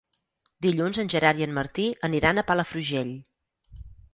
[0.65, 3.13] Dilluns en Gerard i en Martí aniran a Palafrugell.